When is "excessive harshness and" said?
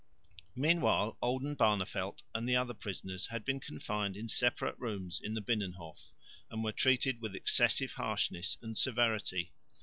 7.35-8.75